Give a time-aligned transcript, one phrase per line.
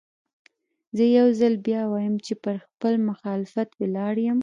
[0.97, 4.39] زه يو ځل بيا وايم چې پر خپل مخالفت ولاړ يم.